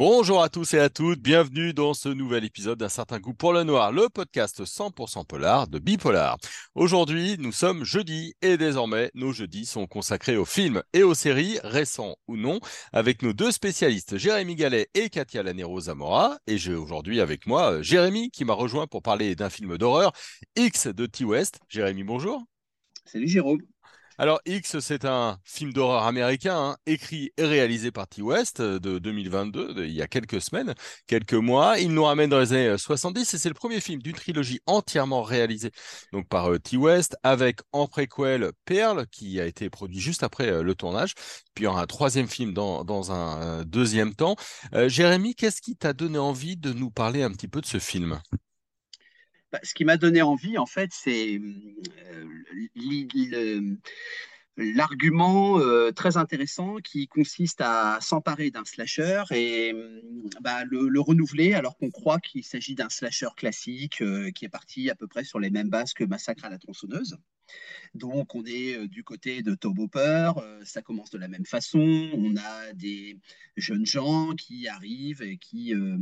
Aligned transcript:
Bonjour 0.00 0.42
à 0.42 0.48
tous 0.48 0.72
et 0.72 0.78
à 0.78 0.88
toutes, 0.88 1.20
bienvenue 1.20 1.74
dans 1.74 1.92
ce 1.92 2.08
nouvel 2.08 2.42
épisode 2.46 2.78
d'un 2.78 2.88
certain 2.88 3.18
goût 3.18 3.34
pour 3.34 3.52
le 3.52 3.64
noir, 3.64 3.92
le 3.92 4.08
podcast 4.08 4.64
100% 4.64 5.26
polar 5.26 5.68
de 5.68 5.78
Bipolar. 5.78 6.38
Aujourd'hui, 6.74 7.36
nous 7.38 7.52
sommes 7.52 7.84
jeudi 7.84 8.32
et 8.40 8.56
désormais, 8.56 9.10
nos 9.12 9.32
jeudis 9.32 9.66
sont 9.66 9.86
consacrés 9.86 10.38
aux 10.38 10.46
films 10.46 10.82
et 10.94 11.02
aux 11.02 11.12
séries, 11.12 11.58
récents 11.64 12.16
ou 12.28 12.38
non, 12.38 12.60
avec 12.94 13.20
nos 13.20 13.34
deux 13.34 13.52
spécialistes, 13.52 14.16
Jérémy 14.16 14.54
Gallet 14.54 14.88
et 14.94 15.10
Katia 15.10 15.42
Lanero 15.42 15.78
Zamora. 15.80 16.38
Et 16.46 16.56
j'ai 16.56 16.74
aujourd'hui 16.74 17.20
avec 17.20 17.46
moi 17.46 17.72
euh, 17.72 17.82
Jérémy 17.82 18.30
qui 18.30 18.46
m'a 18.46 18.54
rejoint 18.54 18.86
pour 18.86 19.02
parler 19.02 19.34
d'un 19.34 19.50
film 19.50 19.76
d'horreur, 19.76 20.12
X 20.56 20.86
de 20.86 21.04
T-West. 21.04 21.60
Jérémy, 21.68 22.04
bonjour. 22.04 22.42
Salut 23.04 23.28
Jérôme. 23.28 23.60
Alors 24.20 24.38
X, 24.44 24.80
c'est 24.80 25.06
un 25.06 25.38
film 25.44 25.72
d'horreur 25.72 26.02
américain, 26.02 26.54
hein, 26.54 26.76
écrit 26.84 27.32
et 27.38 27.44
réalisé 27.46 27.90
par 27.90 28.06
T. 28.06 28.20
West 28.20 28.60
euh, 28.60 28.78
de 28.78 28.98
2022, 28.98 29.86
il 29.86 29.92
y 29.92 30.02
a 30.02 30.08
quelques 30.08 30.42
semaines, 30.42 30.74
quelques 31.06 31.32
mois. 31.32 31.78
Il 31.78 31.94
nous 31.94 32.04
ramène 32.04 32.28
dans 32.28 32.38
les 32.38 32.52
années 32.52 32.76
70 32.76 33.32
et 33.32 33.38
c'est 33.38 33.48
le 33.48 33.54
premier 33.54 33.80
film 33.80 34.02
d'une 34.02 34.14
trilogie 34.14 34.60
entièrement 34.66 35.22
réalisée 35.22 35.70
donc 36.12 36.28
par 36.28 36.52
euh, 36.52 36.58
T. 36.58 36.76
West 36.76 37.16
avec 37.22 37.60
en 37.72 37.86
préquel 37.86 38.52
Pearl 38.66 39.06
qui 39.10 39.40
a 39.40 39.46
été 39.46 39.70
produit 39.70 40.00
juste 40.00 40.22
après 40.22 40.50
euh, 40.50 40.62
le 40.62 40.74
tournage, 40.74 41.14
puis 41.54 41.66
un 41.66 41.86
troisième 41.86 42.28
film 42.28 42.52
dans 42.52 43.12
un 43.12 43.64
deuxième 43.64 44.14
temps. 44.14 44.36
Jérémy, 44.86 45.34
qu'est-ce 45.34 45.62
qui 45.62 45.76
t'a 45.76 45.94
donné 45.94 46.18
envie 46.18 46.58
de 46.58 46.74
nous 46.74 46.90
parler 46.90 47.22
un 47.22 47.30
petit 47.30 47.48
peu 47.48 47.62
de 47.62 47.66
ce 47.66 47.78
film? 47.78 48.20
Bah, 49.52 49.60
ce 49.62 49.74
qui 49.74 49.84
m'a 49.84 49.96
donné 49.96 50.22
envie, 50.22 50.58
en 50.58 50.66
fait, 50.66 50.90
c'est 50.92 51.40
l'argument 54.56 55.58
euh, 55.58 55.90
très 55.90 56.16
intéressant 56.16 56.76
qui 56.76 57.08
consiste 57.08 57.60
à 57.60 57.98
s'emparer 58.00 58.50
d'un 58.50 58.64
slasher 58.64 59.24
et 59.30 59.74
bah, 60.40 60.64
le, 60.64 61.00
renouveler 61.00 61.54
alors 61.54 61.76
qu'on 61.76 61.90
croit 61.90 62.20
qu'il 62.20 62.44
s'agit 62.44 62.74
d'un 62.74 62.88
slasher 62.88 63.28
classique 63.36 64.02
euh, 64.02 64.30
qui 64.30 64.44
est 64.44 64.50
parti 64.50 64.90
à 64.90 64.94
peu 64.94 65.06
près 65.06 65.24
sur 65.24 65.38
les 65.38 65.50
mêmes 65.50 65.70
bases 65.70 65.94
que 65.94 66.04
Massacre 66.04 66.44
à 66.44 66.50
la 66.50 66.58
tronçonneuse. 66.58 67.16
Donc 67.94 68.34
on 68.34 68.44
est 68.44 68.76
euh, 68.76 68.86
du 68.86 69.02
côté 69.02 69.42
de 69.42 69.54
Tobe 69.54 69.78
Hopper, 69.78 70.32
ça 70.64 70.82
commence 70.82 71.10
de 71.10 71.18
la 71.18 71.28
même 71.28 71.46
façon, 71.46 72.10
on 72.14 72.36
a 72.36 72.72
des 72.74 73.18
jeunes 73.56 73.86
gens 73.86 74.34
qui 74.34 74.68
arrivent 74.68 75.22
et 75.22 75.38
qui 75.38 75.74
euh, 75.74 75.96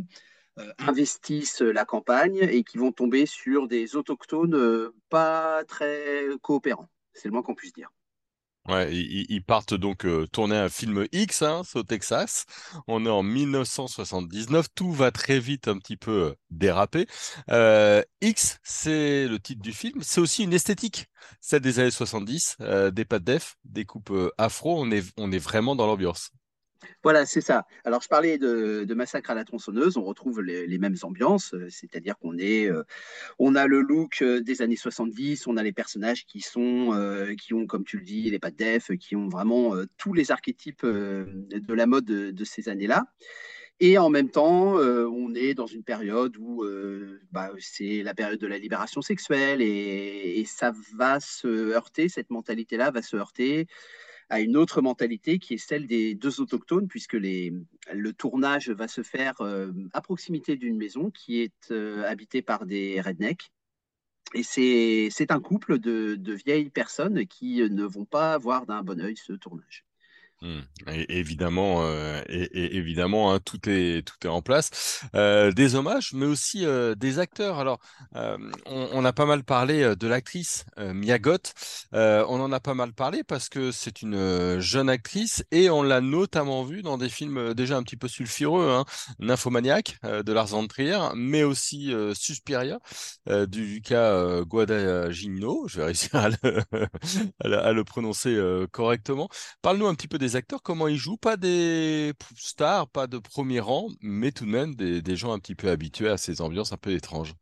investissent 0.79 1.61
la 1.61 1.85
campagne 1.85 2.39
et 2.39 2.65
qui 2.65 2.79
vont 2.79 2.93
tomber 2.93 3.27
sur 3.27 3.69
des 3.69 3.97
autochtones 3.97 4.55
euh, 4.55 4.95
pas 5.09 5.65
très 5.65 6.27
coopérants. 6.43 6.89
C'est 7.13 7.29
le 7.29 7.33
moins 7.33 7.43
qu'on 7.43 7.55
puisse 7.55 7.73
dire. 7.73 7.91
Ouais, 8.69 8.95
ils, 8.95 9.43
partent 9.43 9.73
donc 9.73 10.05
euh, 10.05 10.27
tourner 10.27 10.57
un 10.57 10.69
film 10.69 11.07
X 11.11 11.41
hein, 11.41 11.63
au 11.75 11.83
Texas. 11.83 12.45
On 12.87 13.07
est 13.07 13.11
en 13.11 13.23
1979. 13.23 14.67
Tout 14.75 14.93
va 14.93 15.11
très 15.11 15.39
vite 15.39 15.69
un 15.69 15.79
petit 15.79 15.97
peu 15.97 16.35
déraper. 16.51 17.07
X, 18.21 18.59
c'est 18.63 19.27
le 19.27 19.39
titre 19.39 19.63
du 19.63 19.73
film. 19.73 20.03
C'est 20.03 20.21
aussi 20.21 20.45
une 20.45 20.53
esthétique, 20.53 21.07
celle 21.41 21.63
des 21.63 21.79
années 21.79 21.91
70, 21.91 22.59
des 22.93 23.05
pattes 23.07 23.25
def, 23.25 23.57
des 23.65 23.87
coupes 23.87 24.13
afro. 24.37 24.79
On 24.79 24.91
est, 24.91 25.15
on 25.17 25.33
est 25.33 25.39
vraiment 25.39 25.75
dans 25.75 25.87
l'ambiance. 25.87 26.31
Voilà, 27.03 27.27
c'est 27.27 27.41
ça. 27.41 27.67
Alors, 27.85 28.03
je 28.03 28.09
parlais 28.09 28.39
de, 28.39 28.95
Massacre 28.95 29.31
à 29.31 29.35
la 29.35 29.45
tronçonneuse. 29.45 29.97
On 29.97 30.05
retrouve 30.05 30.41
les, 30.43 30.79
mêmes 30.79 30.97
ambiances, 31.03 31.55
euh, 31.55 31.69
c'est-à-dire 31.71 32.19
qu'on 32.19 32.39
est, 32.39 32.71
euh, 32.71 32.83
on 33.39 33.55
a 33.55 33.67
le 33.67 33.81
look 33.81 34.23
euh, 34.23 34.41
des 34.41 34.63
années 34.63 34.77
70, 34.77 35.47
on 35.47 35.57
a 35.57 35.63
les 35.63 35.73
personnages 35.73 36.25
qui 36.27 36.41
sont, 36.41 37.37
qui 37.39 37.55
ont, 37.55 37.67
comme 37.67 37.85
tu 37.85 37.99
le 37.99 38.05
dis, 38.05 38.31
les 38.31 38.39
pattes 38.39 38.57
def, 38.57 38.91
qui 38.99 39.17
ont 39.17 39.29
vraiment 39.29 39.75
tous 39.97 40.13
les 40.13 40.31
archétypes 40.31 40.85
de 40.85 41.75
la 41.75 41.87
mode 41.87 42.05
de, 42.05 42.45
ces 42.45 42.69
années-là. 42.69 43.07
Et 43.81 43.97
en 43.99 44.11
même 44.11 44.31
temps, 44.31 44.75
on 44.75 45.35
est 45.35 45.55
dans 45.55 45.67
une 45.67 45.85
période 45.85 46.37
où 46.39 46.65
bah, 47.31 47.51
c'est 47.59 48.03
la 48.03 48.15
période 48.15 48.41
de 48.41 48.47
la 48.47 48.59
libération 48.59 49.03
sexuelle 49.03 49.63
et, 49.63 50.41
et 50.41 50.45
ça 50.45 50.73
va 50.97 51.21
se 51.21 51.47
heurter, 51.49 52.09
cette 52.09 52.31
mentalité-là 52.31 52.91
va 52.91 53.03
se 53.03 53.17
heurter 53.17 53.67
à 54.31 54.41
une 54.41 54.57
autre 54.57 54.83
mentalité 54.83 55.39
qui 55.39 55.55
est 55.55 55.59
celle 55.59 55.87
des 55.87 56.15
deux 56.15 56.41
autochtones, 56.41 56.89
puisque 56.89 57.15
le 57.15 58.11
tournage 58.13 58.71
va 58.71 58.89
se 58.89 59.03
faire 59.03 59.41
euh, 59.41 59.73
à 59.93 60.01
proximité 60.01 60.57
d'une 60.57 60.77
maison 60.77 61.11
qui 61.11 61.41
est 61.41 61.71
euh, 61.71 62.05
habitée 62.05 62.43
par 62.43 62.67
des 62.67 63.01
rednecks. 63.01 63.51
Et 64.35 64.43
c'est 64.43 65.31
un 65.31 65.41
couple 65.41 65.79
de, 65.79 66.19
vieilles 66.45 66.69
personnes 66.69 67.27
qui 67.27 67.63
ne 67.63 67.85
vont 67.85 68.05
pas 68.05 68.37
voir 68.37 68.67
d'un 68.67 68.83
bon 68.83 69.01
oeil 69.01 69.17
ce 69.17 69.33
tournage. 69.33 69.87
Mmh. 70.41 70.61
évidemment, 71.09 71.79
euh, 71.83 72.23
évidemment, 72.29 73.33
hein, 73.33 73.41
tout 73.45 73.69
est 73.69 74.07
tout 74.07 74.15
est 74.25 74.31
en 74.31 74.41
place. 74.41 75.01
Euh, 75.17 75.51
des 75.51 75.75
hommages, 75.75 76.13
mais 76.13 76.27
aussi 76.27 76.65
euh, 76.65 76.95
des 76.95 77.19
acteurs. 77.19 77.59
Alors, 77.59 77.81
on, 78.67 79.05
a 79.05 79.13
pas 79.13 79.27
mal 79.27 79.43
parlé 79.43 79.97
de 79.97 80.07
l'actrice 80.07 80.65
Mia 80.77 81.19
Goth. 81.19 81.55
on 81.93 82.41
en 82.41 82.53
a 82.53 82.61
pas 82.61 82.75
mal 82.75 82.93
parlé 82.93 83.25
parce 83.25 83.49
que 83.49 83.73
c'est 83.73 84.03
une 84.03 84.61
jeune 84.61 84.89
actrice 84.89 85.45
et 85.51 85.71
on 85.71 85.83
l'a 85.83 86.01
notamment 86.01 86.65
vue 86.65 86.83
dans 86.83 86.99
des 86.99 87.09
films 87.09 87.55
déjà 87.55 87.77
un 87.77 87.83
petit 87.83 87.97
peu 87.97 88.09
sulfureux, 88.09 88.71
hein, 88.71 88.85
Nymphomaniac 89.19 89.97
de 90.03 90.33
Lars 90.33 90.49
von 90.49 90.67
Trier, 90.67 90.99
mais 91.15 91.43
aussi 91.43 91.93
Suspiria 92.15 92.79
du 93.27 93.65
Luca 93.65 94.43
Guadagnino. 94.43 95.67
Je 95.69 95.79
vais 95.79 95.85
réussir 95.87 96.15
à 96.17 96.29
le 97.73 97.85
prononcer 97.85 98.39
correctement. 98.73 99.29
Parle-nous 99.63 99.87
un 99.87 99.95
petit 99.95 100.09
peu 100.09 100.19
des 100.19 100.28
acteurs, 100.37 100.63
comment 100.63 100.89
ils 100.89 100.97
jouent? 100.97 101.17
Pas 101.17 101.37
des 101.37 102.13
stars, 102.37 102.89
pas 102.89 103.07
de 103.07 103.19
premier 103.19 103.61
rang, 103.61 103.89
mais 104.01 104.33
tout 104.33 104.45
de 104.45 104.51
même 104.51 104.75
des, 104.75 105.17
gens 105.17 105.33
un 105.33 105.39
petit 105.39 105.55
peu 105.55 105.69
habitués 105.69 106.09
à 106.09 106.17
ces 106.17 106.41
ambiances 106.41 106.73
un 106.73 106.77
peu 106.77 106.93
étranges. 106.93 107.35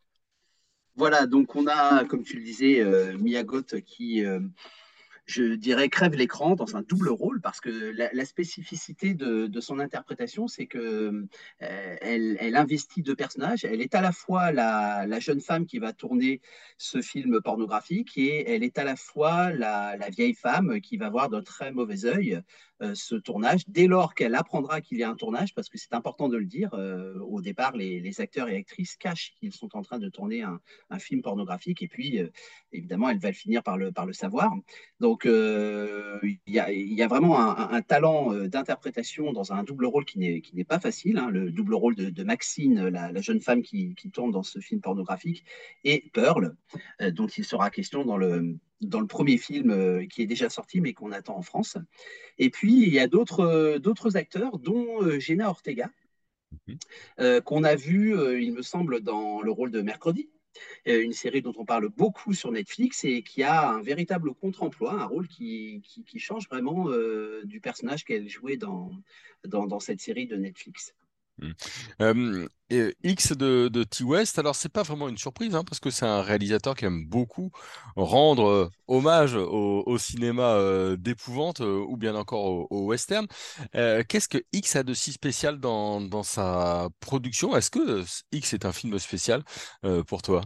Voilà, 0.97 1.27
donc 1.27 1.55
on 1.57 1.67
a, 1.67 2.05
comme 2.05 2.23
tu 2.23 2.37
le 2.37 2.45
disais, 2.45 2.81
euh, 2.81 3.19
Miyagot 3.19 3.63
qui, 3.85 4.25
euh, 4.25 4.41
je 5.27 5.55
dirais, 5.55 5.89
crève 5.89 6.15
l'écran 6.15 6.55
dans 6.55 6.77
un 6.77 6.83
double 6.83 7.09
rôle 7.09 7.41
parce 7.41 7.61
que 7.61 7.69
la, 7.69 8.25
spécificité 8.25 9.13
de, 9.15 9.61
son 9.61 9.81
interprétation, 9.81 10.47
c'est 10.47 10.67
que 10.67 10.79
euh, 10.79 11.97
elle, 12.01 12.57
investit 12.57 13.03
deux 13.03 13.17
personnages. 13.17 13.65
Elle 13.65 13.83
est 13.83 13.95
à 13.95 14.01
la 14.01 14.13
fois 14.13 14.53
la, 14.53 15.19
jeune 15.19 15.41
femme 15.41 15.67
qui 15.67 15.79
va 15.79 15.93
tourner 15.93 16.41
ce 16.79 17.03
film 17.03 17.41
pornographique 17.43 18.17
et 18.17 18.49
elle 18.51 18.63
est 18.63 18.79
à 18.79 18.85
la 18.85 18.97
fois 18.97 19.51
la, 19.53 19.97
vieille 20.11 20.35
femme 20.35 20.81
qui 20.81 20.97
va 20.97 21.11
voir 21.11 21.29
d'un 21.29 21.43
très 21.43 21.73
mauvais 21.73 22.05
œil 22.05 22.41
ce 22.95 23.15
tournage 23.15 23.63
dès 23.69 23.87
lors 23.87 24.15
qu'elle 24.15 24.35
apprendra 24.35 24.81
qu'il 24.81 24.99
y 24.99 25.03
a 25.03 25.11
un 25.11 25.15
tournage, 25.15 25.55
parce 25.55 25.69
que 25.69 25.79
c'est 25.79 25.95
important 25.95 26.29
de 26.29 26.37
le 26.37 26.45
dire. 26.45 26.71
Euh, 26.75 27.19
au 27.21 27.41
départ, 27.41 27.77
les, 27.77 28.21
acteurs 28.21 28.49
et 28.49 28.57
actrices 28.57 28.97
cachent 28.97 29.35
qu'ils 29.39 29.53
sont 29.53 29.77
en 29.77 29.83
train 29.83 29.99
de 29.99 30.09
tourner 30.09 30.43
un, 30.43 30.61
film 30.99 31.21
pornographique, 31.21 31.83
et 31.83 31.89
puis 31.89 32.21
évidemment, 32.73 33.09
elle 33.11 33.19
va 33.19 33.33
finir 33.33 33.63
par 33.63 33.77
le, 33.77 33.93
savoir. 34.13 34.53
Donc 35.01 35.27
euh, 35.27 36.19
il 36.23 36.55
y, 36.55 37.03
a 37.03 37.09
vraiment 37.09 37.39
un, 37.39 37.83
talent 37.83 38.33
euh, 38.33 38.49
d'interprétation 38.49 39.33
dans 39.33 39.53
un 39.53 39.63
double 39.63 39.87
rôle 39.87 40.05
qui 40.05 40.19
n'est 40.19 40.65
pas 40.65 40.81
facile. 40.81 41.19
Hein. 41.19 41.31
le 41.31 41.51
double 41.51 41.75
rôle 41.75 41.95
de, 41.95 42.25
Maxine, 42.25 42.89
la, 42.89 43.21
jeune 43.21 43.41
femme 43.41 43.63
qui, 43.63 43.95
tourne 44.13 44.31
dans 44.31 44.43
ce 44.43 44.59
film 44.61 44.81
pornographique, 44.81 45.45
et 45.85 46.11
Pearl, 46.13 46.57
euh, 47.01 47.11
dont 47.11 47.27
il 47.27 47.45
sera 47.45 47.71
question 47.71 48.05
dans 48.05 48.17
le, 48.17 48.57
dans 48.81 49.01
le 49.01 49.07
premier 49.07 49.39
film 49.39 50.07
qui 50.09 50.23
est 50.23 50.27
déjà 50.27 50.49
sorti, 50.51 50.81
mais 50.81 50.93
qu'on 50.93 51.13
attend 51.13 51.37
en 51.37 51.43
France. 51.43 51.79
Et 52.39 52.51
puis, 52.51 52.83
il 52.83 52.93
y 52.93 52.99
a 52.99 53.07
d'autres 53.07 54.17
acteurs, 54.17 54.59
dont 54.59 55.19
Jenna 55.19 55.49
Ortega, 55.49 55.91
mhm. 56.67 57.41
qu'on 57.43 57.65
a 57.65 57.75
vu, 57.75 58.15
il 58.41 58.53
me 58.53 58.63
semble, 58.63 59.01
dans 59.01 59.41
le 59.41 59.51
rôle 59.51 59.71
de 59.71 59.81
Mercredi, 59.81 60.29
euh, 60.89 61.03
une 61.03 61.13
série 61.13 61.43
dont 61.43 61.53
on 61.57 61.65
parle 61.65 61.89
beaucoup 61.89 62.33
sur 62.33 62.51
Netflix 62.53 63.05
et 63.05 63.23
qui 63.23 63.43
a 63.43 63.71
un 63.71 63.83
véritable 63.83 64.35
contre-emploi, 64.35 64.93
un 64.93 65.05
rôle 65.05 65.29
qui, 65.29 65.83
qui, 65.83 66.19
change 66.19 66.49
vraiment 66.49 66.89
euh, 66.89 67.43
du 67.45 67.61
personnage 67.61 68.05
qu'elle 68.05 68.29
jouait 68.29 68.57
dans, 68.57 68.91
dans, 69.45 69.81
cette 69.81 70.01
série 70.01 70.27
de 70.27 70.37
Netflix. 70.37 70.95
Mmh. 71.39 72.47
X 73.05 73.33
de, 73.33 73.85
T-West, 73.85 74.39
alors 74.39 74.57
c'est 74.57 74.69
pas 74.69 74.83
vraiment 74.83 75.09
une 75.09 75.19
surprise 75.19 75.55
hein, 75.55 75.63
parce 75.65 75.79
que 75.81 75.91
c'est 75.91 76.07
un 76.07 76.23
réalisateur 76.23 76.75
qui 76.75 76.85
aime 76.85 77.07
beaucoup 77.07 77.51
rendre 77.95 78.71
hommage 78.89 79.35
au, 79.37 79.99
cinéma 79.99 80.59
d'épouvante 80.99 81.61
ou 81.61 81.97
bien 81.97 82.15
encore 82.17 82.71
au, 82.71 82.87
western. 82.87 83.27
Qu'est-ce 83.73 84.29
que 84.29 84.39
X 84.53 84.77
a 84.77 84.83
de 84.83 84.95
si 84.95 85.13
spécial 85.13 85.61
dans 85.61 86.23
sa 86.23 86.89
production? 87.01 87.57
Est-ce 87.57 87.71
que 87.71 88.05
X 88.33 88.55
est 88.55 88.65
un 88.65 88.73
film 88.73 88.99
spécial 88.99 89.45
pour 90.07 90.23
toi? 90.23 90.43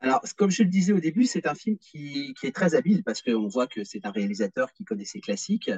Alors, 0.00 0.22
comme 0.36 0.50
je 0.50 0.62
le 0.62 0.68
disais 0.68 0.92
au 0.92 1.00
début, 1.00 1.24
c'est 1.24 1.46
un 1.48 1.54
film 1.54 1.76
qui, 1.76 2.32
est 2.44 2.54
très 2.54 2.76
habile 2.76 3.02
parce 3.02 3.20
qu'on 3.20 3.48
voit 3.48 3.66
que 3.66 3.82
c'est 3.82 4.06
un 4.06 4.12
réalisateur 4.12 4.72
qui 4.72 4.84
connaît 4.84 5.04
ses 5.04 5.20
classiques. 5.20 5.72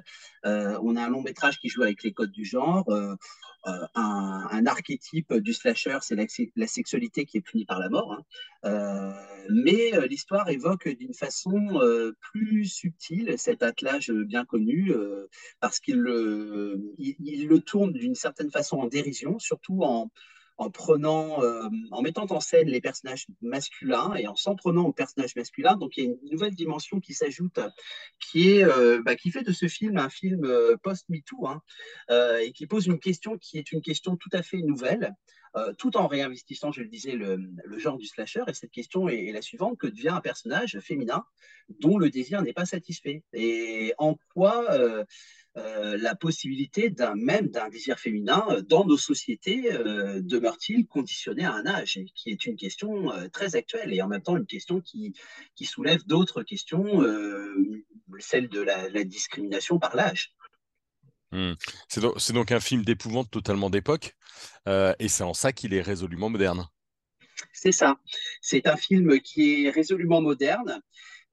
Euh, 0.44 0.78
on 0.82 0.96
a 0.96 1.04
un 1.04 1.08
long 1.08 1.22
métrage 1.22 1.58
qui 1.58 1.70
joue 1.70 1.82
avec 1.82 2.02
les 2.02 2.12
codes 2.12 2.30
du 2.30 2.44
genre. 2.44 2.86
Euh, 2.90 3.14
euh, 3.66 3.86
un, 3.94 4.66
archétype 4.66 5.32
du 5.34 5.54
slasher, 5.54 5.98
c'est 6.02 6.16
la, 6.16 6.66
sexualité 6.66 7.24
qui 7.24 7.38
est 7.38 7.40
punie 7.40 7.64
par 7.64 7.78
la 7.78 7.88
mort. 7.88 8.22
Hein. 8.62 9.14
Mais 9.48 9.92
l'histoire 10.06 10.48
évoque 10.50 10.88
d'une 10.88 11.14
façon 11.14 11.80
plus 12.20 12.66
subtile 12.66 13.34
cet 13.38 13.62
attelage 13.62 14.10
bien 14.10 14.44
connu 14.44 14.92
parce 15.60 15.80
qu'il 15.80 16.04
il, 16.98 17.16
il 17.20 17.48
le 17.48 17.60
tourne 17.60 17.92
d'une 17.92 18.14
certaine 18.14 18.50
façon 18.50 18.76
en 18.76 18.86
dérision, 18.86 19.38
surtout 19.38 19.82
en 19.82 20.10
euh, 20.62 21.68
en 21.90 22.02
mettant 22.02 22.26
en 22.30 22.40
scène 22.40 22.68
les 22.68 22.80
personnages 22.80 23.26
masculins 23.40 24.14
et 24.14 24.26
en 24.26 24.36
s'en 24.36 24.56
prenant 24.56 24.84
aux 24.84 24.92
personnages 24.92 25.34
masculins. 25.34 25.76
Donc 25.76 25.96
il 25.96 26.04
y 26.04 26.06
a 26.06 26.10
une 26.10 26.18
nouvelle 26.30 26.54
dimension 26.54 27.00
qui 27.00 27.14
s'ajoute, 27.14 27.58
qui 28.18 28.50
est, 28.50 28.64
euh, 28.64 29.02
bah, 29.04 29.16
qui 29.16 29.30
fait 29.30 29.42
de 29.42 29.52
ce 29.52 29.68
film 29.68 29.96
un 29.96 30.10
film 30.10 30.44
euh, 30.44 30.76
post-MeToo 30.82 31.46
hein, 31.46 31.62
et 32.42 32.52
qui 32.52 32.66
pose 32.66 32.86
une 32.86 32.98
question 32.98 33.38
qui 33.38 33.58
est 33.58 33.72
une 33.72 33.80
question 33.80 34.16
tout 34.16 34.30
à 34.32 34.42
fait 34.42 34.58
nouvelle. 34.58 35.14
Tout 35.78 35.96
en 35.96 36.06
réinvestissant, 36.06 36.70
je 36.70 36.80
le 36.80 36.88
disais, 36.88 37.14
le, 37.16 37.40
genre 37.76 37.98
du 37.98 38.06
slasher. 38.06 38.44
Et 38.46 38.54
cette 38.54 38.70
question 38.70 39.08
est, 39.08 39.26
est, 39.26 39.32
la 39.32 39.42
suivante 39.42 39.76
que 39.78 39.88
devient 39.88 40.10
un 40.10 40.20
personnage 40.20 40.78
féminin 40.78 41.24
dont 41.80 41.98
le 41.98 42.08
désir 42.08 42.40
n'est 42.42 42.52
pas 42.52 42.66
satisfait? 42.66 43.24
Et 43.32 43.92
en 43.98 44.14
quoi 44.32 44.64
euh, 45.56 45.98
la 46.00 46.14
possibilité 46.14 46.90
d'un 46.90 47.16
même 47.16 47.48
d'un 47.48 47.68
désir 47.68 47.98
féminin 47.98 48.46
euh, 48.50 48.62
dans 48.62 48.84
nos 48.84 48.96
sociétés 48.96 49.72
euh, 49.72 50.20
demeure-t-il 50.22 50.86
conditionné 50.86 51.44
à 51.44 51.52
un 51.52 51.66
âge 51.66 51.98
qui 52.14 52.30
est 52.30 52.46
une 52.46 52.54
question 52.54 53.12
euh, 53.12 53.28
très 53.28 53.56
actuelle 53.56 53.92
et 53.92 54.00
en 54.00 54.06
même 54.06 54.22
temps 54.22 54.36
une 54.36 54.46
question 54.46 54.80
qui, 54.80 55.12
qui 55.56 55.64
soulève 55.64 56.04
d'autres 56.06 56.44
questions, 56.44 57.02
celle 58.20 58.48
de 58.48 58.60
la, 58.60 58.88
la, 58.90 59.02
discrimination 59.02 59.80
par 59.80 59.96
l'âge. 59.96 60.34
Mmh. 61.32 61.54
C'est 61.88 62.00
donc, 62.00 62.32
donc, 62.32 62.52
un 62.52 62.60
film 62.60 62.84
d'épouvante 62.84 63.30
totalement 63.30 63.70
d'époque 63.70 64.14
et 64.66 65.08
c'est 65.08 65.24
en 65.24 65.34
ça 65.34 65.52
qu'il 65.52 65.74
est 65.74 65.82
résolument 65.82 66.30
moderne. 66.30 66.68
C'est 67.52 67.72
ça. 67.72 67.98
C'est 68.40 68.68
un 68.68 68.76
film 68.76 69.20
qui 69.20 69.64
est 69.64 69.70
résolument 69.70 70.20
moderne 70.20 70.80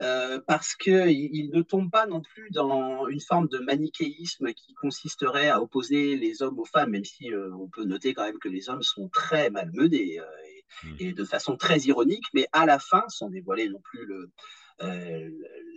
euh, 0.02 0.40
parce 0.46 0.76
qu'il 0.76 1.10
il 1.10 1.50
ne 1.52 1.62
tombe 1.62 1.90
pas 1.90 2.06
non 2.06 2.22
plus 2.22 2.50
dans 2.52 3.08
une 3.08 3.20
forme 3.20 3.48
de 3.48 3.58
manichéisme 3.58 4.54
qui 4.54 4.74
consisterait 4.76 5.50
à 5.50 5.62
opposer 5.62 6.16
les 6.16 6.42
hommes 6.42 6.60
aux 6.60 6.66
femmes, 6.66 6.92
même 6.92 7.06
si 7.06 7.34
euh, 7.34 7.50
on 7.60 7.68
peut 7.68 7.84
noter 7.84 8.14
quand 8.14 8.24
même 8.24 8.40
que 8.40 8.50
les 8.50 8.70
hommes 8.70 8.84
sont 8.84 9.10
très 9.10 9.50
malmenés 9.50 10.20
euh, 10.20 10.24
et, 10.84 10.88
mmh. 10.88 10.96
et, 11.00 11.14
de 11.14 11.24
façon 11.24 11.58
très 11.58 11.80
ironique, 11.80 12.26
mais 12.34 12.48
à 12.52 12.66
la 12.66 12.80
fin, 12.80 13.04
sans 13.08 13.30
dévoiler 13.30 13.70
non 13.70 13.82
plus 13.82 14.06
le, 14.06 14.32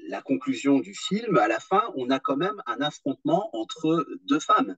la 0.09 0.21
conclusion 0.21 0.81
du 0.81 0.95
film, 0.95 1.39
à 1.39 1.49
la 1.49 1.61
fin, 1.61 1.83
on 1.97 2.11
a 2.11 2.21
quand 2.21 2.37
même 2.37 2.61
un 2.67 2.81
affrontement 2.81 3.49
entre 3.57 4.07
deux 4.25 4.41
femmes. 4.41 4.77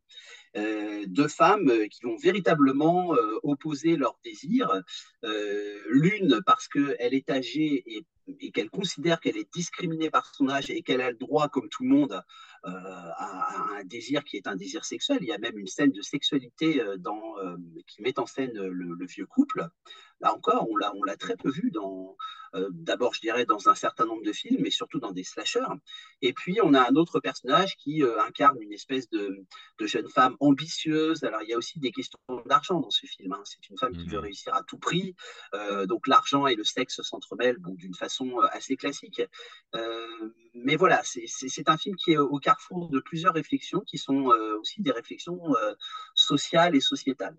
Euh, 0.54 1.04
deux 1.06 1.28
femmes 1.28 1.72
qui 1.88 2.02
vont 2.02 2.16
véritablement 2.16 3.14
euh, 3.14 3.38
opposer 3.42 3.96
leurs 3.96 4.18
désirs. 4.22 4.82
Euh, 5.24 5.78
L'une 5.88 6.40
parce 6.44 6.68
qu'elle 6.68 7.14
est 7.14 7.30
âgée 7.30 7.82
et, 7.86 8.04
et 8.26 8.50
qu'elle 8.50 8.70
considère 8.70 9.20
qu'elle 9.20 9.36
est 9.36 9.52
discriminée 9.52 10.10
par 10.10 10.26
son 10.34 10.48
âge 10.48 10.70
et 10.70 10.82
qu'elle 10.82 11.00
a 11.00 11.10
le 11.10 11.16
droit, 11.16 11.48
comme 11.48 11.68
tout 11.68 11.82
le 11.82 11.90
monde, 11.90 12.22
à, 12.64 12.70
à, 12.70 13.78
un 13.78 13.84
désir 13.84 14.24
qui 14.24 14.36
est 14.36 14.46
un 14.46 14.56
désir 14.56 14.84
sexuel. 14.84 15.18
Il 15.20 15.28
y 15.28 15.32
a 15.32 15.38
même 15.38 15.58
une 15.58 15.66
scène 15.66 15.92
de 15.92 16.02
sexualité 16.02 16.82
dans, 16.98 17.34
qui 17.86 18.02
met 18.02 18.18
en 18.18 18.26
scène 18.26 18.52
le, 18.52 18.94
le 18.94 19.06
vieux 19.06 19.26
couple. 19.26 19.68
Là 20.20 20.34
encore, 20.34 20.68
on 20.70 20.76
l'a, 20.76 20.94
on 20.94 21.02
l'a 21.02 21.16
très 21.16 21.36
peu 21.36 21.50
vu 21.50 21.70
dans, 21.72 22.16
euh, 22.54 22.68
d'abord, 22.70 23.14
je 23.14 23.20
dirais, 23.20 23.46
dans 23.46 23.68
un 23.68 23.74
certain 23.74 24.04
nombre 24.04 24.22
de 24.22 24.32
films, 24.32 24.60
mais 24.60 24.70
surtout 24.70 25.00
dans 25.00 25.12
des 25.12 25.24
slashers. 25.24 25.60
Et 26.20 26.32
puis, 26.32 26.58
on 26.62 26.74
a 26.74 26.88
un 26.88 26.94
autre 26.96 27.18
personnage 27.20 27.76
qui 27.76 28.02
euh, 28.02 28.20
incarne 28.22 28.60
une 28.60 28.72
espèce 28.72 29.08
de, 29.08 29.44
de, 29.78 29.86
jeune 29.86 30.08
femme 30.08 30.36
ambitieuse. 30.40 31.24
Alors, 31.24 31.42
il 31.42 31.48
y 31.48 31.54
a 31.54 31.58
aussi 31.58 31.78
des 31.78 31.92
questions 31.92 32.18
d'argent 32.46 32.80
dans 32.80 32.90
ce 32.90 33.06
film. 33.06 33.32
Hein. 33.32 33.40
C'est 33.44 33.68
une 33.68 33.78
femme 33.78 33.92
mmh. 33.92 33.98
qui 33.98 34.08
veut 34.08 34.18
mhm. 34.18 34.24
réussir 34.24 34.54
à 34.54 34.62
tout 34.62 34.78
prix. 34.78 35.14
Euh, 35.54 35.86
donc, 35.86 36.06
l'argent 36.06 36.46
et 36.46 36.54
le 36.54 36.64
sexe 36.64 37.00
s'entremêlent 37.02 37.58
bon, 37.58 37.74
d'une 37.74 37.94
façon 37.94 38.28
euh, 38.38 38.46
assez 38.52 38.76
classique. 38.76 39.22
Euh, 39.74 40.06
mais 40.54 40.76
voilà, 40.76 41.02
c'est, 41.04 41.68
un 41.68 41.78
film 41.78 41.96
qui 41.96 42.12
est 42.12 42.18
au 42.18 42.38
carrefour 42.38 42.88
de 42.88 43.00
plusieurs 43.00 43.34
réflexions 43.34 43.80
qui 43.80 43.98
sont 43.98 44.26
aussi 44.60 44.82
des 44.82 44.92
réflexions 44.92 45.40
sociales 46.14 46.76
et 46.76 46.80
sociétales. 46.80 47.36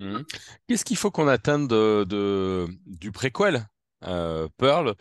Mmh. 0.00 0.18
Qu'est-ce 0.66 0.84
qu'il 0.84 0.96
faut 0.96 1.10
qu'on 1.10 1.28
atteigne 1.28 1.66
de, 1.66 2.68
du 2.86 3.10
préquel 3.10 3.66
euh, 4.04 4.48
Pearl, 4.58 4.94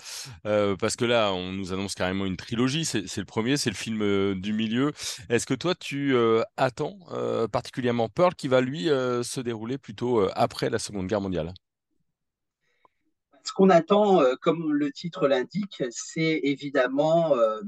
euh, 0.45 0.75
parce 0.75 0.95
que 0.95 1.06
là, 1.06 1.31
on 1.31 1.51
nous 1.51 1.71
annonce 1.74 1.94
carrément 1.94 2.25
une 2.25 2.38
trilogie. 2.38 2.86
C'est 2.86 3.18
le 3.18 3.25
premier, 3.25 3.57
c'est 3.57 3.69
le 3.69 3.75
film 3.75 4.01
euh, 4.01 4.36
du 4.36 4.54
milieu. 4.54 4.92
Est-ce 5.30 5.45
que 5.45 5.54
toi, 5.54 5.75
tu 5.75 6.15
euh, 6.15 6.42
attends 6.57 6.98
euh, 7.12 7.48
particulièrement 7.48 8.09
Pearl, 8.09 8.33
qui 8.36 8.48
va 8.48 8.62
lui 8.62 8.89
euh, 8.89 9.24
se 9.24 9.39
dérouler 9.39 9.77
plutôt 9.77 10.27
après 10.36 10.69
la 10.69 10.80
Seconde 10.80 11.07
Guerre 11.07 11.21
mondiale? 11.21 11.54
Ce 13.48 13.54
qu'on 13.54 13.70
attend, 13.70 14.22
comme 14.42 14.74
le 14.74 14.92
titre 14.92 15.30
l'indique, 15.30 15.82
c'est 15.90 16.42
évidemment 16.44 17.34
euh, 17.38 17.62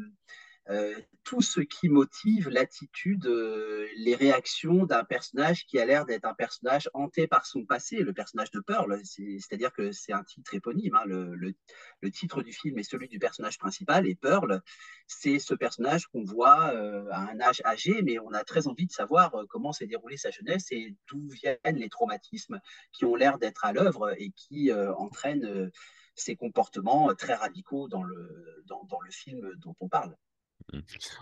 tout 1.30 1.42
ce 1.42 1.60
qui 1.60 1.90
motive 1.90 2.50
l'attitude, 2.50 3.28
euh, 3.28 3.88
les 3.98 4.16
réactions 4.16 4.86
d'un 4.86 5.04
personnage 5.04 5.66
qui 5.68 5.80
a 5.80 5.86
l'air 5.86 6.06
d'être 6.06 6.26
un 6.26 6.34
personnage 6.34 6.90
hanté 6.96 7.28
par 7.28 7.46
son 7.46 7.66
passé, 7.66 7.98
le 7.98 8.14
personnage 8.14 8.50
de 8.50 8.60
Pearl. 8.60 9.00
C'est-à-dire 9.04 9.72
que 9.72 9.92
c'est 9.92 10.12
un 10.12 10.24
titre 10.24 10.56
éponyme. 10.56 10.96
Hein, 10.96 11.04
le, 11.06 12.12
titre 12.12 12.42
du 12.42 12.52
film 12.52 12.80
est 12.80 12.84
celui 12.84 13.08
du 13.08 13.20
personnage 13.20 13.60
principal 13.60 14.08
et 14.08 14.16
Pearl, 14.16 14.62
c'est 15.06 15.38
ce 15.38 15.54
personnage 15.54 16.08
qu'on 16.08 16.24
voit 16.24 16.74
euh, 16.74 17.08
à 17.12 17.30
un 17.30 17.40
âge 17.40 17.62
âgé, 17.64 18.02
mais 18.02 18.18
on 18.18 18.32
a 18.32 18.44
très 18.44 18.68
envie 18.68 18.88
de 18.88 18.92
savoir 18.92 19.36
euh, 19.36 19.46
comment 19.48 19.72
s'est 19.72 19.88
déroulée 19.88 20.18
sa 20.18 20.32
jeunesse 20.32 20.72
et 20.72 20.96
d'où 21.08 21.30
viennent 21.30 21.58
les 21.78 21.90
traumatismes 21.90 22.60
qui 22.92 23.06
ont 23.06 23.16
l'air 23.16 23.38
d'être 23.38 23.66
à 23.66 23.74
l'œuvre 23.74 24.16
et 24.18 24.32
qui 24.32 24.72
euh, 24.72 24.94
entraînent 24.96 25.70
ces 26.16 26.36
comportements 26.36 27.14
très 27.14 27.36
radicaux 27.36 27.88
dans 27.88 28.04
le 28.04 29.12
film 29.12 29.54
dont 29.58 29.76
on 29.80 29.88
parle. 29.88 30.16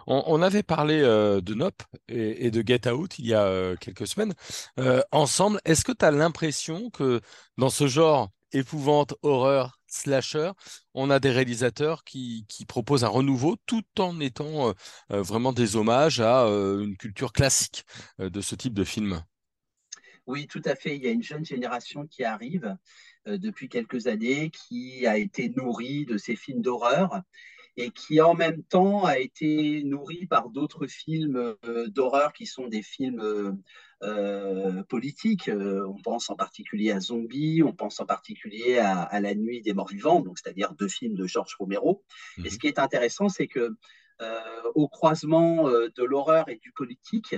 On, 0.07 0.23
on, 0.27 0.41
avait 0.41 0.63
parlé 0.63 1.01
de 1.01 1.53
Nope 1.53 1.83
et, 2.07 2.51
de 2.51 2.63
Get 2.65 2.89
Out 2.89 3.19
il 3.19 3.27
y 3.27 3.33
a 3.33 3.75
quelques 3.77 4.07
semaines 4.07 4.33
ensemble. 5.11 5.59
Est-ce 5.65 5.83
que 5.83 5.91
tu 5.91 6.05
as 6.05 6.11
l'impression 6.11 6.89
que 6.89 7.21
dans 7.57 7.69
ce 7.69 7.87
genre 7.87 8.29
épouvante, 8.51 9.13
horreur, 9.23 9.79
slasher, 9.87 10.51
on 10.93 11.09
a 11.09 11.19
des 11.19 11.31
réalisateurs 11.31 12.03
qui, 12.03 12.45
proposent 12.67 13.03
un 13.03 13.09
renouveau 13.09 13.55
tout 13.65 13.83
en 13.99 14.19
étant 14.19 14.73
vraiment 15.09 15.53
des 15.53 15.75
hommages 15.75 16.19
à 16.19 16.43
une 16.45 16.97
culture 16.97 17.31
classique 17.31 17.85
de 18.19 18.41
ce 18.41 18.55
type 18.55 18.73
de 18.73 18.83
film? 18.83 19.23
Oui, 20.25 20.45
tout 20.47 20.61
à 20.65 20.75
fait. 20.75 20.95
Il 20.95 21.03
y 21.03 21.07
a 21.07 21.11
une 21.11 21.23
jeune 21.23 21.45
génération 21.45 22.05
qui 22.05 22.25
arrive 22.25 22.75
depuis 23.25 23.69
quelques 23.69 24.07
années 24.07 24.49
qui 24.49 25.07
a 25.07 25.17
été 25.17 25.49
nourrie 25.49 26.05
de 26.05 26.17
ces 26.17 26.35
films 26.35 26.61
d'horreur 26.61 27.21
et 27.77 27.91
qui 27.91 28.19
en 28.21 28.33
même 28.33 28.63
temps 28.63 29.05
a 29.05 29.19
été 29.19 29.83
nourri 29.83 30.25
par 30.25 30.49
d'autres 30.49 30.87
films 30.87 31.55
euh, 31.65 31.87
d'horreur 31.87 32.33
qui 32.33 32.47
sont 32.47 32.67
des 32.67 32.81
films 32.81 33.21
euh, 33.21 33.51
euh 34.03 34.83
politiques. 34.89 35.49
On 35.53 36.01
pense 36.01 36.29
en 36.29 36.35
particulier 36.35 36.91
à 36.91 36.99
Zombie, 36.99 37.61
on 37.63 37.73
pense 37.73 37.99
en 37.99 38.05
particulier 38.05 38.79
à, 38.79 39.01
à 39.01 39.19
La 39.19 39.35
Nuit 39.35 39.61
des 39.61 39.73
Morts 39.73 39.89
Vivants, 39.89 40.21
donc 40.21 40.39
c'est-à-dire 40.39 40.73
deux 40.73 40.87
films 40.87 41.15
de 41.15 41.27
Georges 41.27 41.55
Romero. 41.59 42.03
Mmh. 42.37 42.45
Et 42.45 42.49
ce 42.49 42.57
qui 42.57 42.67
est 42.67 42.79
intéressant, 42.79 43.29
c'est 43.29 43.47
que 43.47 43.75
au 44.73 44.87
croisement 44.87 45.69
de 45.69 46.03
l'horreur 46.03 46.49
et 46.49 46.55
du 46.55 46.71
politique, 46.71 47.35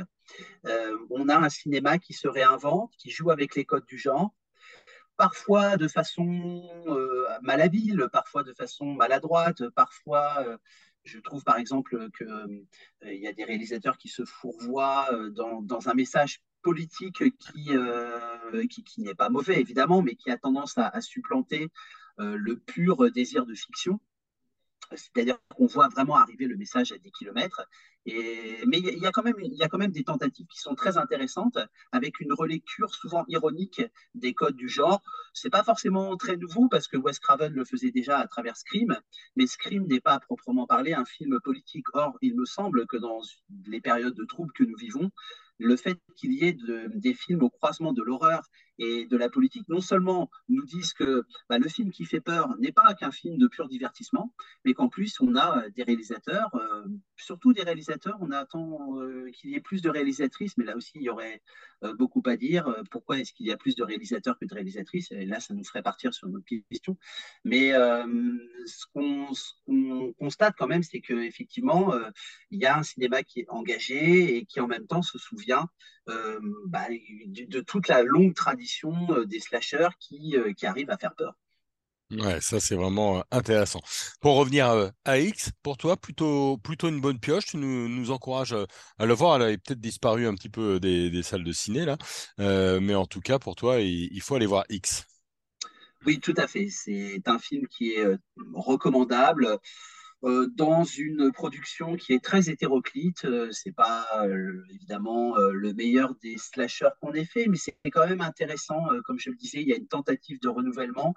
on 1.09 1.27
a 1.27 1.35
un 1.35 1.49
cinéma 1.49 1.97
qui 1.97 2.13
se 2.13 2.29
réinvente, 2.29 2.93
qui 2.97 3.09
joue 3.09 3.31
avec 3.31 3.57
les 3.57 3.65
codes 3.65 3.85
du 3.85 3.97
genre, 3.97 4.31
parfois 5.19 5.75
de 5.75 5.89
façon 5.89 6.63
euh, 6.87 7.27
malhabile, 7.41 8.07
parfois 8.09 8.43
de 8.43 8.53
façon 8.53 8.85
maladroite, 8.85 9.67
parfois 9.71 10.45
euh, 10.47 10.57
je 11.03 11.19
trouve 11.19 11.43
par 11.43 11.57
exemple 11.57 12.09
qu'il 12.17 12.25
euh, 12.25 13.13
y 13.13 13.27
a 13.27 13.33
des 13.33 13.43
réalisateurs 13.43 13.97
qui 13.97 14.07
se 14.07 14.23
fourvoient 14.23 15.09
dans, 15.31 15.89
un 15.89 15.93
message 15.93 16.41
politique 16.61 17.21
qui, 17.37 17.69
qui, 18.85 19.01
n'est 19.01 19.13
pas 19.13 19.29
mauvais 19.29 19.59
évidemment, 19.59 20.01
mais 20.01 20.15
qui 20.15 20.31
a 20.31 20.37
tendance 20.37 20.77
à, 20.77 20.87
à 20.87 21.01
supplanter 21.01 21.69
le 22.17 22.55
pur 22.55 23.11
désir 23.11 23.45
de 23.45 23.55
fiction. 23.55 23.99
C'est-à-dire 24.91 25.37
qu'on 25.49 25.67
voit 25.67 25.89
vraiment 25.89 26.15
arriver 26.15 26.47
le 26.47 26.55
message 26.55 26.93
à 26.93 26.97
des 26.97 27.11
kilomètres. 27.11 27.67
Mais 28.67 28.79
il 28.79 28.99
y, 28.99 29.05
a 29.05 29.11
quand 29.11 29.23
même, 29.23 29.35
il 29.41 29.53
y 29.53 29.63
a 29.63 29.67
quand 29.67 29.77
même 29.77 29.91
des 29.91 30.03
tentatives 30.03 30.47
qui 30.47 30.59
sont 30.59 30.75
très 30.75 30.97
intéressantes, 30.97 31.57
avec 31.91 32.19
une 32.19 32.33
relecture 32.33 32.93
souvent 32.93 33.25
ironique 33.27 33.81
des 34.15 34.33
codes 34.33 34.55
du 34.55 34.69
genre. 34.69 35.01
C'est 35.33 35.49
pas 35.49 35.63
forcément 35.63 36.15
très 36.17 36.37
nouveau 36.37 36.67
parce 36.67 36.87
que 36.87 36.97
Wes 36.97 37.19
Craven 37.19 37.53
le 37.53 37.65
faisait 37.65 37.91
déjà 37.91 38.19
à 38.19 38.27
travers 38.27 38.57
Scream, 38.57 38.99
mais 39.35 39.47
Scream 39.47 39.85
n'est 39.87 40.01
pas 40.01 40.13
à 40.13 40.19
proprement 40.19 40.65
parler 40.65 40.93
un 40.93 41.05
film 41.05 41.39
politique. 41.41 41.85
Or, 41.93 42.17
il 42.21 42.35
me 42.35 42.45
semble 42.45 42.87
que 42.87 42.97
dans 42.97 43.21
les 43.65 43.81
périodes 43.81 44.15
de 44.15 44.25
troubles 44.25 44.53
que 44.53 44.63
nous 44.63 44.77
vivons, 44.77 45.11
le 45.59 45.75
fait 45.75 45.99
qu'il 46.15 46.33
y 46.33 46.45
ait 46.45 46.53
de, 46.53 46.89
des 46.95 47.13
films 47.13 47.43
au 47.43 47.49
croisement 47.49 47.93
de 47.93 48.01
l'horreur 48.01 48.41
et 48.79 49.05
de 49.05 49.17
la 49.17 49.29
politique, 49.29 49.67
non 49.67 49.81
seulement 49.81 50.29
nous 50.47 50.65
disent 50.65 50.93
que 50.93 51.23
bah, 51.49 51.59
le 51.59 51.67
film 51.67 51.91
qui 51.91 52.05
fait 52.05 52.21
peur 52.21 52.55
n'est 52.59 52.71
pas 52.71 52.93
qu'un 52.93 53.11
film 53.11 53.37
de 53.37 53.47
pur 53.47 53.67
divertissement, 53.67 54.33
mais 54.63 54.73
qu'en 54.73 54.87
plus 54.87 55.19
on 55.19 55.35
a 55.35 55.65
euh, 55.65 55.69
des 55.75 55.83
réalisateurs, 55.83 56.49
euh, 56.55 56.85
surtout 57.17 57.53
des 57.53 57.63
réalisateurs, 57.63 58.17
on 58.21 58.31
attend 58.31 58.97
euh, 58.99 59.29
qu'il 59.31 59.51
y 59.51 59.55
ait 59.55 59.61
plus 59.61 59.81
de 59.81 59.89
réalisatrices, 59.89 60.57
mais 60.57 60.63
là 60.63 60.77
aussi 60.77 60.93
il 60.95 61.03
y 61.03 61.09
aurait 61.09 61.41
beaucoup 61.97 62.23
à 62.25 62.35
dire. 62.35 62.73
Pourquoi 62.91 63.19
est-ce 63.19 63.33
qu'il 63.33 63.47
y 63.47 63.51
a 63.51 63.57
plus 63.57 63.75
de 63.75 63.83
réalisateurs 63.83 64.37
que 64.37 64.45
de 64.45 64.53
réalisatrices? 64.53 65.11
Là, 65.11 65.39
ça 65.39 65.53
nous 65.53 65.63
ferait 65.63 65.83
partir 65.83 66.13
sur 66.13 66.27
notre 66.27 66.45
question. 66.69 66.97
Mais 67.43 67.73
euh, 67.73 68.05
ce 68.65 68.85
qu'on 68.93 69.27
qu 69.65 70.13
constate 70.19 70.55
quand 70.57 70.67
même, 70.67 70.83
c'est 70.83 71.01
qu'effectivement, 71.01 71.93
euh, 71.93 72.09
il 72.51 72.59
y 72.59 72.65
a 72.65 72.77
un 72.77 72.83
cinéma 72.83 73.23
qui 73.23 73.41
est 73.41 73.49
engagé 73.49 74.37
et 74.37 74.45
qui 74.45 74.59
en 74.59 74.67
même 74.67 74.87
temps 74.87 75.01
se 75.01 75.17
souvient 75.17 75.67
euh, 76.09 76.39
bah, 76.67 76.87
de, 76.89 77.45
de, 77.45 77.61
toute 77.61 77.87
la 77.87 78.03
longue 78.03 78.33
tradition 78.33 78.93
des 79.25 79.39
slashers 79.39 79.89
qui, 79.99 80.35
qui 80.57 80.65
arrivent 80.65 80.89
à 80.91 80.97
faire 80.97 81.15
peur. 81.15 81.35
Ouais, 82.11 82.41
ça 82.41 82.59
c'est 82.59 82.75
vraiment 82.75 83.23
intéressant. 83.31 83.81
Pour 84.19 84.35
revenir 84.35 84.91
à 85.05 85.19
X, 85.19 85.51
pour 85.61 85.77
toi, 85.77 85.95
plutôt, 85.95 86.57
plutôt 86.57 86.89
une 86.89 87.01
bonne 87.01 87.19
pioche. 87.19 87.45
Tu 87.45 87.57
nous, 87.57 87.87
nous 87.87 88.11
encourages 88.11 88.55
à 88.97 89.05
le 89.05 89.13
voir. 89.13 89.35
Elle 89.35 89.43
avait 89.43 89.57
peut-être 89.57 89.79
disparu 89.79 90.25
un 90.25 90.33
petit 90.33 90.49
peu 90.49 90.79
des, 90.79 91.21
salles 91.23 91.43
de 91.43 91.51
ciné 91.51 91.85
là, 91.85 91.97
euh, 92.39 92.79
mais 92.79 92.95
en 92.95 93.05
tout 93.05 93.21
cas 93.21 93.37
pour 93.37 93.55
toi, 93.55 93.79
il, 93.79 94.21
faut 94.21 94.35
aller 94.35 94.47
voir 94.47 94.63
X. 94.69 95.05
Oui, 96.05 96.19
tout 96.19 96.33
à 96.37 96.47
fait. 96.47 96.69
C'est 96.69 97.21
un 97.27 97.37
film 97.37 97.67
qui 97.67 97.91
est 97.91 98.05
recommandable. 98.53 99.59
Euh, 100.25 100.47
dans 100.53 100.83
une 100.83 101.31
production 101.31 101.95
qui 101.95 102.11
est 102.13 102.23
très 102.23 102.49
hétéroclite. 102.49 103.23
Euh, 103.23 103.49
c'est 103.51 103.71
pas 103.71 104.05
euh, 104.17 104.65
évidemment 104.69 105.37
le 105.37 105.73
meilleur 105.73 106.13
des 106.15 106.37
slashers 106.37 106.89
qu'on 106.99 107.13
ait 107.13 107.25
fait, 107.25 107.47
mais 107.47 107.57
c'est 107.57 107.77
quand 107.91 108.07
même 108.07 108.21
intéressant. 108.21 108.81
comme 109.05 109.19
je 109.19 109.29
le 109.29 109.37
disais, 109.37 109.61
il 109.61 109.67
y 109.69 109.73
a 109.73 109.77
une 109.77 109.87
tentative 109.87 110.39
de 110.41 110.49
renouvellement. 110.49 111.13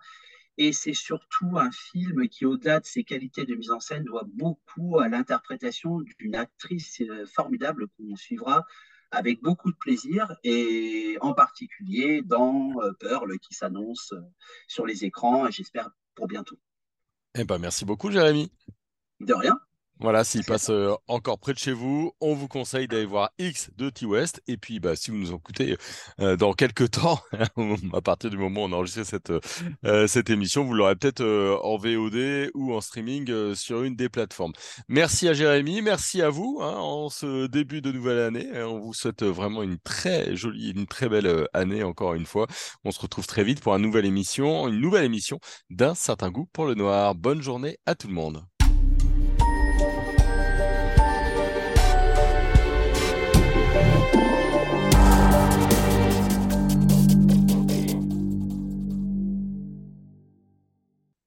Et 0.59 0.73
c'est 0.73 0.95
surtout 0.95 1.57
un 1.57 1.71
film 1.71 2.29
qui, 2.29 2.45
au-delà 2.45 2.81
de 2.81 2.87
ses 2.87 3.05
qualités 3.05 3.45
de 3.45 3.55
mise 3.55 3.71
en 3.71 3.81
scène, 3.81 4.05
doit 4.05 4.27
beaucoup 4.27 4.99
à 4.99 5.09
l'interprétation 5.09 6.01
d'une 6.19 6.35
actrice 6.35 7.03
formidable 7.27 7.89
qu'on 7.89 8.17
suivra 8.17 8.65
avec 9.11 9.43
beaucoup 9.43 9.71
de 9.71 9.77
plaisir, 9.77 10.35
et 10.43 11.19
en 11.21 11.35
particulier 11.35 12.23
dans 12.23 12.75
Pearl 12.99 13.39
qui 13.41 13.53
s'annonce 13.55 14.15
sur 14.69 14.87
les 14.87 15.05
écrans, 15.05 15.47
et 15.47 15.53
j'espère 15.53 15.91
pour 16.15 16.27
bientôt. 16.27 16.59
Eh 17.35 17.45
ben, 17.45 17.59
merci 17.59 17.85
beaucoup, 17.85 18.11
Jérémy. 18.11 18.51
De 19.21 19.35
rien. 19.35 19.59
Voilà, 20.03 20.25
s'il 20.25 20.45
passe 20.45 20.69
euh, 20.71 20.95
encore 21.07 21.39
près 21.39 21.53
de 21.53 21.59
chez 21.59 21.73
vous, 21.73 22.13
on 22.21 22.35
vous 22.35 22.49
conseille 22.49 22.89
d'aller 22.89 23.05
voir 23.05 23.31
X 23.39 23.71
de 23.77 23.89
T-West. 23.89 24.43
Et 24.49 24.57
puis, 24.57 24.81
bah, 24.81 24.97
si 24.97 25.13
vous 25.13 25.17
nous 25.17 25.33
écoutez 25.33 25.77
euh, 26.21 26.37
dans 26.37 26.55
quelques 26.55 26.91
temps, 26.91 27.21
à 27.93 28.01
partir 28.01 28.29
du 28.29 28.37
moment 28.37 28.63
où 28.63 28.65
on 28.65 28.73
a 28.73 28.77
enregistré 28.77 29.05
cette, 29.05 29.33
euh, 29.85 30.09
cette 30.09 30.29
émission, 30.29 30.65
vous 30.65 30.75
l'aurez 30.75 30.97
peut-être 30.97 31.21
euh, 31.21 31.57
en 31.63 31.77
VOD 31.77 32.51
ou 32.55 32.75
en 32.75 32.81
streaming 32.81 33.31
euh, 33.31 33.55
sur 33.55 33.85
une 33.85 33.95
des 33.95 34.09
plateformes. 34.09 34.53
Merci 34.89 35.29
à 35.29 35.35
Jérémy, 35.35 35.83
merci 35.83 36.21
à 36.21 36.31
vous 36.31 36.59
hein, 36.61 36.75
en 36.79 37.09
ce 37.09 37.47
début 37.47 37.81
de 37.81 37.93
nouvelle 37.93 38.19
année. 38.19 38.49
On 38.65 38.81
vous 38.81 38.95
souhaite 38.95 39.23
vraiment 39.23 39.63
une 39.63 39.79
très 39.79 40.35
jolie, 40.35 40.73
une 40.73 40.87
très 40.87 41.09
belle 41.09 41.47
année 41.53 41.85
encore 41.85 42.15
une 42.15 42.27
fois. 42.27 42.49
On 42.83 42.91
se 42.91 42.99
retrouve 42.99 43.29
très 43.29 43.45
vite 43.45 43.61
pour 43.61 43.73
une 43.77 43.83
nouvelle 43.83 44.07
émission, 44.07 44.67
une 44.67 44.81
nouvelle 44.81 45.05
émission 45.05 45.39
d'un 45.71 45.95
certain 45.95 46.31
goût 46.31 46.49
pour 46.53 46.67
le 46.67 46.75
noir. 46.75 47.15
Bonne 47.15 47.41
journée 47.41 47.79
à 47.87 47.95
tout 47.95 48.09
le 48.09 48.15
monde. 48.15 48.45